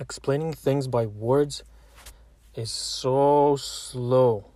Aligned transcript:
explaining 0.00 0.54
things 0.54 0.88
by 0.88 1.06
words 1.06 1.62
is 2.54 2.70
so 2.70 3.56
slow. 3.56 4.46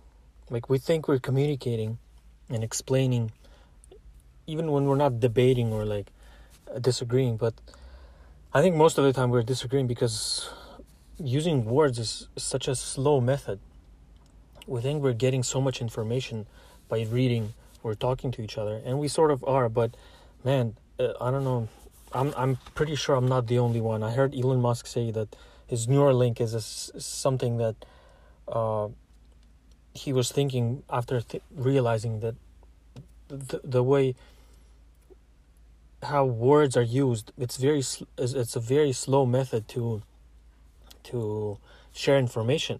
Like 0.49 0.69
we 0.69 0.77
think 0.77 1.07
we're 1.07 1.19
communicating 1.19 1.97
and 2.49 2.63
explaining 2.63 3.31
even 4.47 4.71
when 4.71 4.85
we're 4.85 4.97
not 4.97 5.19
debating 5.19 5.71
or 5.71 5.85
like 5.85 6.07
disagreeing, 6.81 7.37
but 7.37 7.53
I 8.53 8.61
think 8.61 8.75
most 8.75 8.97
of 8.97 9.03
the 9.03 9.13
time 9.13 9.29
we're 9.29 9.43
disagreeing 9.43 9.87
because 9.87 10.49
using 11.17 11.65
words 11.65 11.99
is 11.99 12.27
such 12.35 12.67
a 12.67 12.75
slow 12.75 13.21
method. 13.21 13.59
We 14.67 14.81
think 14.81 15.03
we're 15.03 15.13
getting 15.13 15.43
so 15.43 15.61
much 15.61 15.81
information 15.81 16.47
by 16.89 17.03
reading 17.03 17.53
or 17.83 17.95
talking 17.95 18.31
to 18.31 18.41
each 18.41 18.57
other, 18.57 18.81
and 18.83 18.99
we 18.99 19.07
sort 19.07 19.31
of 19.31 19.43
are, 19.43 19.69
but 19.69 19.95
man, 20.43 20.75
uh, 20.99 21.13
I 21.21 21.31
don't 21.31 21.43
know. 21.43 21.67
I'm 22.15 22.33
I'm 22.37 22.57
pretty 22.73 22.95
sure 22.95 23.15
I'm 23.15 23.27
not 23.27 23.47
the 23.47 23.59
only 23.59 23.81
one. 23.81 24.01
I 24.01 24.11
heard 24.11 24.33
Elon 24.33 24.61
Musk 24.61 24.87
say 24.87 25.11
that 25.11 25.35
his 25.67 25.87
Neuralink 25.87 26.39
is 26.39 26.53
a, 26.53 26.61
something 26.61 27.57
that 27.57 27.75
uh, 28.47 28.87
he 29.93 30.13
was 30.13 30.31
thinking 30.31 30.83
after 30.89 31.19
th- 31.21 31.43
realizing 31.53 32.21
that 32.21 32.35
the, 33.27 33.59
the 33.63 33.83
way 33.83 34.15
how 36.03 36.23
words 36.23 36.77
are 36.77 36.83
used 36.83 37.31
it's 37.37 37.57
very 37.57 37.83
it's 38.17 38.55
a 38.55 38.59
very 38.59 38.93
slow 38.93 39.25
method 39.25 39.67
to 39.67 40.01
to 41.03 41.57
share 41.91 42.17
information. 42.17 42.79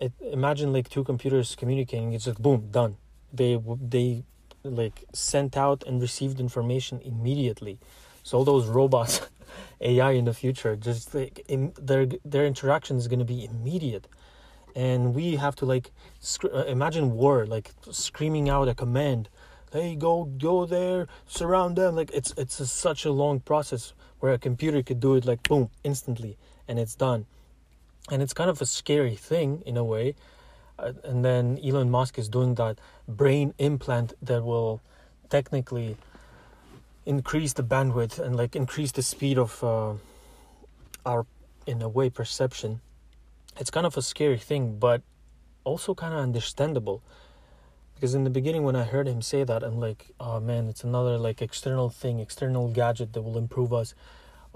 It, 0.00 0.12
imagine 0.20 0.72
like 0.72 0.88
two 0.88 1.04
computers 1.04 1.54
communicating 1.54 2.14
it's 2.14 2.26
like 2.26 2.38
boom 2.38 2.68
done. 2.70 2.96
They 3.32 3.60
they 3.94 4.24
like 4.64 5.04
sent 5.12 5.56
out 5.56 5.82
and 5.86 6.00
received 6.00 6.40
information 6.40 7.00
immediately 7.04 7.78
so 8.22 8.38
all 8.38 8.44
those 8.44 8.66
robots 8.66 9.20
ai 9.80 10.12
in 10.12 10.24
the 10.24 10.34
future 10.34 10.76
just 10.76 11.14
like 11.14 11.44
in, 11.48 11.72
their 11.80 12.06
their 12.24 12.46
interaction 12.46 12.96
is 12.96 13.08
going 13.08 13.18
to 13.18 13.24
be 13.24 13.44
immediate. 13.44 14.06
And 14.74 15.14
we 15.14 15.36
have 15.36 15.54
to 15.56 15.66
like 15.66 15.90
sc- 16.20 16.44
uh, 16.44 16.64
imagine 16.64 17.12
war 17.12 17.46
like 17.46 17.72
screaming 17.90 18.48
out 18.48 18.68
a 18.68 18.74
command 18.74 19.28
hey 19.70 19.94
go 19.94 20.24
go 20.24 20.66
there 20.66 21.08
surround 21.26 21.76
them 21.76 21.96
like 21.96 22.10
it's 22.12 22.32
it's 22.36 22.58
a, 22.60 22.66
such 22.66 23.04
a 23.04 23.12
long 23.12 23.40
process 23.40 23.92
where 24.20 24.32
a 24.32 24.38
computer 24.38 24.82
could 24.82 25.00
do 25.00 25.14
it 25.14 25.24
like 25.24 25.42
boom 25.42 25.68
instantly 25.82 26.38
and 26.68 26.78
it's 26.78 26.94
done. 26.94 27.26
And 28.10 28.22
it's 28.22 28.32
kind 28.32 28.48
of 28.48 28.60
a 28.60 28.66
scary 28.66 29.14
thing 29.14 29.62
in 29.66 29.76
a 29.76 29.84
way. 29.84 30.14
Uh, 30.78 30.92
and 31.04 31.24
then 31.24 31.58
Elon 31.64 31.90
Musk 31.90 32.18
is 32.18 32.28
doing 32.28 32.54
that 32.54 32.78
brain 33.06 33.52
implant 33.58 34.14
that 34.22 34.42
will 34.44 34.80
technically 35.28 35.96
increase 37.04 37.52
the 37.54 37.62
bandwidth 37.62 38.18
and 38.18 38.36
like 38.36 38.54
increase 38.54 38.92
the 38.92 39.02
speed 39.02 39.38
of 39.38 39.62
uh, 39.64 39.94
our 41.04 41.26
in 41.66 41.82
a 41.82 41.88
way 41.88 42.10
perception. 42.10 42.80
It's 43.58 43.70
kind 43.70 43.86
of 43.86 43.96
a 43.96 44.02
scary 44.02 44.38
thing 44.38 44.78
but 44.78 45.02
also 45.64 45.94
kind 45.94 46.14
of 46.14 46.20
understandable. 46.20 47.02
Because 47.94 48.14
in 48.14 48.24
the 48.24 48.30
beginning 48.30 48.64
when 48.64 48.74
i 48.74 48.82
heard 48.82 49.06
him 49.06 49.22
say 49.22 49.44
that 49.44 49.62
i'm 49.62 49.78
like 49.78 50.10
oh 50.18 50.40
man 50.40 50.66
it's 50.66 50.82
another 50.82 51.18
like 51.18 51.40
external 51.40 51.88
thing 51.88 52.18
external 52.18 52.66
gadget 52.66 53.12
that 53.12 53.22
will 53.22 53.38
improve 53.38 53.72
us 53.72 53.94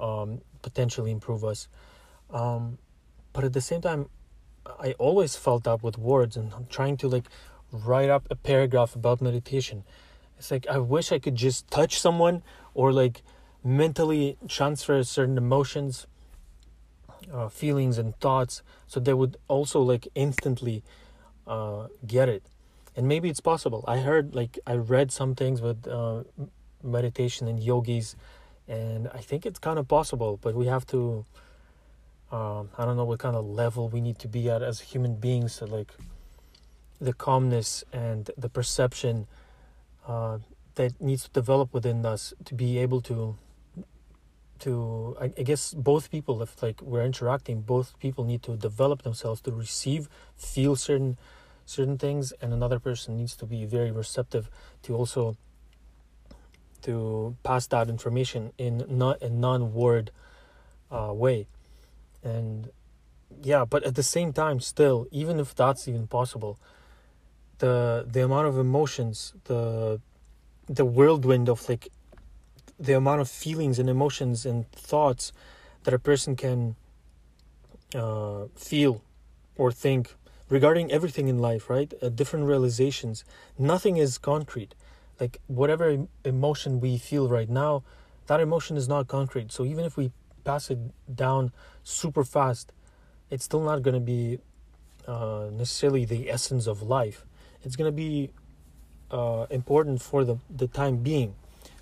um, 0.00 0.40
potentially 0.62 1.12
improve 1.12 1.44
us. 1.44 1.68
Um, 2.28 2.78
but 3.32 3.44
at 3.44 3.52
the 3.52 3.60
same 3.60 3.80
time 3.80 4.08
i 4.80 4.92
always 4.98 5.36
felt 5.36 5.68
up 5.68 5.82
with 5.84 5.96
words 5.96 6.36
and 6.36 6.52
trying 6.68 6.96
to 6.96 7.08
like 7.08 7.26
write 7.70 8.10
up 8.10 8.26
a 8.30 8.34
paragraph 8.34 8.96
about 8.96 9.20
meditation 9.20 9.84
it's 10.38 10.50
like 10.50 10.66
i 10.68 10.78
wish 10.78 11.12
i 11.12 11.18
could 11.18 11.34
just 11.34 11.68
touch 11.70 11.98
someone 11.98 12.42
or 12.74 12.92
like 12.92 13.22
mentally 13.64 14.36
transfer 14.48 15.02
certain 15.02 15.36
emotions 15.36 16.06
uh, 17.32 17.48
feelings 17.48 17.98
and 17.98 18.18
thoughts 18.20 18.62
so 18.86 19.00
they 19.00 19.14
would 19.14 19.36
also 19.48 19.80
like 19.80 20.06
instantly 20.14 20.82
uh, 21.46 21.88
get 22.06 22.28
it. 22.28 22.42
And 22.96 23.06
maybe 23.06 23.28
it's 23.28 23.40
possible. 23.40 23.84
I 23.86 23.98
heard 23.98 24.34
like 24.34 24.58
i 24.66 24.74
read 24.74 25.12
some 25.12 25.34
things 25.34 25.60
with 25.60 25.86
uh, 25.86 26.24
meditation 26.82 27.48
and 27.48 27.62
yogis 27.62 28.16
and 28.68 29.08
i 29.08 29.18
think 29.18 29.46
it's 29.46 29.58
kind 29.58 29.78
of 29.78 29.86
possible 29.88 30.38
but 30.42 30.54
we 30.54 30.66
have 30.66 30.86
to 30.86 31.24
um, 32.30 32.68
i 32.78 32.84
don't 32.84 32.96
know 32.96 33.04
what 33.04 33.18
kind 33.18 33.36
of 33.36 33.44
level 33.44 33.88
we 33.88 34.00
need 34.00 34.18
to 34.18 34.28
be 34.28 34.50
at 34.50 34.62
as 34.62 34.80
human 34.80 35.14
beings 35.16 35.54
so 35.54 35.66
like 35.66 35.92
the 37.00 37.12
calmness 37.12 37.84
and 37.92 38.30
the 38.36 38.48
perception 38.48 39.26
uh, 40.06 40.38
that 40.76 41.00
needs 41.00 41.24
to 41.24 41.30
develop 41.30 41.72
within 41.72 42.04
us 42.06 42.32
to 42.44 42.54
be 42.54 42.78
able 42.78 43.00
to 43.02 43.36
to 44.58 45.16
I, 45.20 45.24
I 45.24 45.42
guess 45.42 45.74
both 45.74 46.10
people 46.10 46.42
if 46.42 46.62
like 46.62 46.80
we're 46.80 47.04
interacting 47.04 47.60
both 47.60 47.98
people 47.98 48.24
need 48.24 48.42
to 48.44 48.56
develop 48.56 49.02
themselves 49.02 49.40
to 49.42 49.52
receive 49.52 50.08
feel 50.36 50.76
certain 50.76 51.18
certain 51.66 51.98
things 51.98 52.32
and 52.40 52.52
another 52.52 52.78
person 52.78 53.16
needs 53.16 53.36
to 53.36 53.46
be 53.46 53.66
very 53.66 53.90
receptive 53.90 54.48
to 54.82 54.94
also 54.94 55.36
to 56.82 57.36
pass 57.42 57.66
that 57.66 57.88
information 57.88 58.52
in 58.56 58.84
not 58.88 59.20
a 59.20 59.28
non-word 59.28 60.10
uh, 60.90 61.12
way. 61.12 61.48
And 62.22 62.70
yeah 63.42 63.64
but 63.64 63.82
at 63.84 63.94
the 63.94 64.02
same 64.02 64.32
time 64.32 64.60
still 64.60 65.06
even 65.10 65.38
if 65.40 65.54
that's 65.54 65.88
even 65.88 66.06
possible 66.06 66.58
the 67.58 68.06
the 68.10 68.22
amount 68.22 68.46
of 68.46 68.58
emotions 68.58 69.32
the 69.44 70.00
the 70.68 70.84
whirlwind 70.84 71.48
of 71.48 71.68
like 71.68 71.88
the 72.78 72.92
amount 72.92 73.20
of 73.20 73.28
feelings 73.28 73.78
and 73.78 73.88
emotions 73.88 74.44
and 74.44 74.70
thoughts 74.72 75.32
that 75.84 75.94
a 75.94 75.98
person 75.98 76.36
can 76.36 76.76
uh, 77.94 78.46
feel 78.54 79.02
or 79.56 79.72
think 79.72 80.14
regarding 80.48 80.92
everything 80.92 81.28
in 81.28 81.38
life, 81.38 81.70
right? 81.70 81.92
Uh, 82.02 82.08
different 82.08 82.46
realizations. 82.46 83.24
Nothing 83.58 83.96
is 83.96 84.18
concrete. 84.18 84.74
Like 85.18 85.40
whatever 85.46 86.06
emotion 86.24 86.80
we 86.80 86.98
feel 86.98 87.28
right 87.28 87.48
now, 87.48 87.82
that 88.26 88.40
emotion 88.40 88.76
is 88.76 88.88
not 88.88 89.08
concrete. 89.08 89.52
So 89.52 89.64
even 89.64 89.84
if 89.84 89.96
we 89.96 90.12
pass 90.44 90.70
it 90.70 90.78
down 91.14 91.52
super 91.82 92.24
fast, 92.24 92.72
it's 93.30 93.44
still 93.44 93.62
not 93.62 93.82
going 93.82 93.94
to 93.94 94.00
be 94.00 94.38
uh, 95.06 95.48
necessarily 95.52 96.04
the 96.04 96.30
essence 96.30 96.66
of 96.66 96.82
life. 96.82 97.24
It's 97.66 97.74
going 97.74 97.88
to 97.88 97.96
be 98.08 98.30
uh, 99.10 99.46
important 99.50 100.00
for 100.00 100.24
the, 100.24 100.38
the 100.48 100.68
time 100.68 100.98
being. 100.98 101.34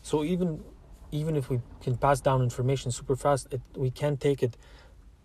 So 0.03 0.25
even 0.25 0.65
even 1.13 1.37
if 1.37 1.49
we 1.49 1.61
can 1.81 1.97
pass 1.97 2.21
down 2.21 2.43
information 2.43 2.91
super 2.91 3.15
fast, 3.15 3.53
it, 3.53 3.61
we 3.77 3.91
can't 3.91 4.19
take 4.21 4.43
it. 4.43 4.57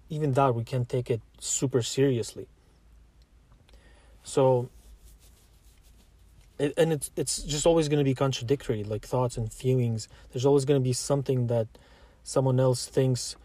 Even 0.09 0.33
that 0.33 0.53
we 0.53 0.63
can't 0.63 0.87
take 0.87 1.09
it 1.09 1.21
super 1.39 1.81
seriously. 1.81 2.47
So, 4.21 4.69
it, 6.59 6.73
and 6.77 6.91
it's 6.91 7.09
it's 7.15 7.41
just 7.41 7.65
always 7.65 7.87
going 7.87 7.99
to 7.99 8.03
be 8.03 8.13
contradictory, 8.13 8.83
like 8.83 9.05
thoughts 9.05 9.37
and 9.37 9.51
feelings. 9.51 10.09
There's 10.31 10.45
always 10.45 10.65
going 10.65 10.79
to 10.79 10.83
be 10.83 10.93
something 10.93 11.47
that 11.47 11.67
someone 12.23 12.59
else 12.59 12.85
thinks, 12.85 13.37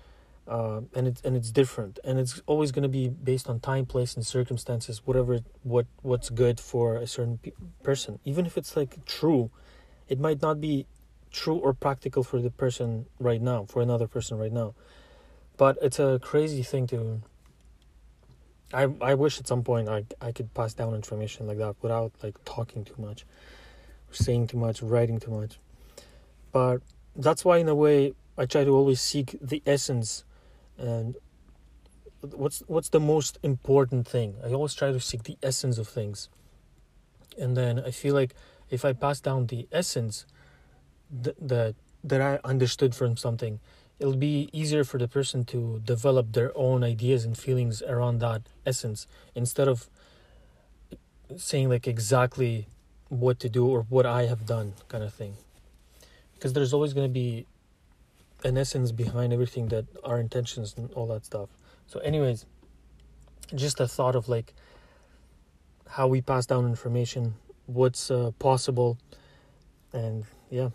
uh, 0.46 0.82
and 0.94 1.06
it's 1.08 1.20
and 1.22 1.36
it's 1.36 1.50
different, 1.50 1.98
and 2.04 2.18
it's 2.18 2.42
always 2.46 2.70
going 2.72 2.82
to 2.82 2.88
be 2.88 3.08
based 3.08 3.48
on 3.48 3.60
time, 3.60 3.86
place, 3.86 4.14
and 4.14 4.26
circumstances. 4.26 5.02
Whatever 5.04 5.40
what 5.62 5.86
what's 6.02 6.30
good 6.30 6.60
for 6.60 6.96
a 6.96 7.06
certain 7.06 7.38
pe- 7.38 7.52
person, 7.82 8.18
even 8.24 8.44
if 8.46 8.58
it's 8.58 8.76
like 8.76 9.04
true, 9.06 9.50
it 10.08 10.20
might 10.20 10.42
not 10.42 10.60
be 10.60 10.86
true 11.30 11.56
or 11.56 11.72
practical 11.72 12.22
for 12.22 12.40
the 12.40 12.50
person 12.50 13.06
right 13.18 13.40
now, 13.40 13.64
for 13.64 13.80
another 13.82 14.06
person 14.06 14.38
right 14.38 14.52
now. 14.52 14.74
But 15.56 15.78
it's 15.80 15.98
a 15.98 16.20
crazy 16.22 16.62
thing 16.62 16.86
to 16.88 17.22
I 18.74 18.88
I 19.00 19.14
wish 19.14 19.38
at 19.38 19.46
some 19.46 19.62
point 19.62 19.88
I 19.88 20.04
I 20.20 20.32
could 20.32 20.52
pass 20.52 20.74
down 20.74 20.94
information 20.94 21.46
like 21.46 21.58
that 21.58 21.76
without 21.80 22.12
like 22.22 22.36
talking 22.44 22.84
too 22.84 22.96
much, 22.98 23.24
saying 24.10 24.48
too 24.48 24.58
much, 24.58 24.82
writing 24.82 25.20
too 25.20 25.30
much. 25.30 25.58
But 26.52 26.82
that's 27.16 27.44
why 27.44 27.58
in 27.58 27.68
a 27.68 27.74
way 27.74 28.14
I 28.36 28.46
try 28.46 28.64
to 28.64 28.70
always 28.70 29.00
seek 29.00 29.36
the 29.40 29.62
essence 29.64 30.24
and 30.78 31.16
what's 32.20 32.62
what's 32.66 32.88
the 32.88 33.00
most 33.00 33.38
important 33.42 34.06
thing. 34.08 34.36
I 34.44 34.52
always 34.52 34.74
try 34.74 34.92
to 34.92 35.00
seek 35.00 35.24
the 35.24 35.36
essence 35.42 35.78
of 35.78 35.88
things. 35.88 36.28
And 37.38 37.56
then 37.56 37.80
I 37.80 37.90
feel 37.90 38.14
like 38.14 38.34
if 38.70 38.84
I 38.84 38.92
pass 38.92 39.20
down 39.20 39.46
the 39.46 39.66
essence 39.72 40.26
that 41.10 41.36
that, 41.48 41.74
that 42.02 42.20
I 42.20 42.38
understood 42.44 42.94
from 42.94 43.16
something, 43.16 43.60
it'll 43.98 44.16
be 44.16 44.48
easier 44.52 44.84
for 44.84 44.98
the 44.98 45.08
person 45.08 45.44
to 45.46 45.80
develop 45.84 46.32
their 46.32 46.56
own 46.56 46.84
ideas 46.84 47.24
and 47.24 47.36
feelings 47.36 47.82
around 47.82 48.18
that 48.20 48.42
essence 48.66 49.06
instead 49.34 49.68
of 49.68 49.88
saying 51.36 51.68
like 51.68 51.86
exactly 51.86 52.68
what 53.08 53.38
to 53.40 53.48
do 53.48 53.66
or 53.66 53.82
what 53.82 54.06
I 54.06 54.26
have 54.26 54.46
done 54.46 54.74
kind 54.88 55.04
of 55.04 55.12
thing 55.12 55.34
because 56.34 56.52
there's 56.52 56.72
always 56.72 56.92
going 56.92 57.06
to 57.06 57.12
be 57.12 57.46
an 58.44 58.58
essence 58.58 58.92
behind 58.92 59.32
everything 59.32 59.68
that 59.68 59.86
our 60.04 60.20
intentions 60.20 60.74
and 60.76 60.92
all 60.92 61.06
that 61.08 61.24
stuff. 61.24 61.48
So 61.86 62.00
anyways 62.00 62.46
just 63.54 63.80
a 63.80 63.86
thought 63.88 64.14
of 64.14 64.28
like 64.28 64.54
how 65.88 66.06
we 66.08 66.20
pass 66.20 66.46
down 66.46 66.64
information 66.66 67.34
what's 67.66 68.10
uh, 68.10 68.30
possible 68.38 68.98
and 69.92 70.24
yeah 70.50 70.70